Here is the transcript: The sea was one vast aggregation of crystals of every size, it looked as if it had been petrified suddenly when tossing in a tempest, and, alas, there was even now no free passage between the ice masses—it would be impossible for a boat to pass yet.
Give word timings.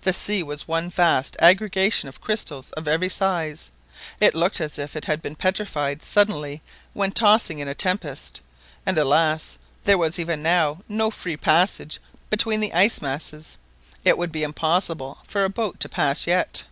The 0.00 0.12
sea 0.12 0.42
was 0.42 0.66
one 0.66 0.90
vast 0.90 1.36
aggregation 1.38 2.08
of 2.08 2.20
crystals 2.20 2.72
of 2.72 2.88
every 2.88 3.08
size, 3.08 3.70
it 4.20 4.34
looked 4.34 4.60
as 4.60 4.76
if 4.76 4.96
it 4.96 5.04
had 5.04 5.22
been 5.22 5.36
petrified 5.36 6.02
suddenly 6.02 6.62
when 6.94 7.12
tossing 7.12 7.60
in 7.60 7.68
a 7.68 7.72
tempest, 7.76 8.40
and, 8.84 8.98
alas, 8.98 9.58
there 9.84 9.96
was 9.98 10.18
even 10.18 10.42
now 10.42 10.80
no 10.88 11.12
free 11.12 11.36
passage 11.36 12.00
between 12.28 12.58
the 12.58 12.72
ice 12.74 13.00
masses—it 13.00 14.18
would 14.18 14.32
be 14.32 14.42
impossible 14.42 15.18
for 15.22 15.44
a 15.44 15.48
boat 15.48 15.78
to 15.78 15.88
pass 15.88 16.26
yet. 16.26 16.64